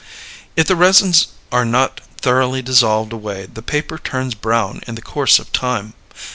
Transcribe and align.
If 0.55 0.65
the 0.65 0.75
resins 0.75 1.27
are 1.51 1.63
not 1.63 2.01
thoroughly 2.17 2.63
dissolved 2.63 3.13
away 3.13 3.45
the 3.45 3.61
paper 3.61 3.99
turns 3.99 4.33
brown 4.33 4.81
in 4.87 4.95
the 4.95 4.99
course 5.03 5.37
of 5.37 5.51
time. 5.51 5.93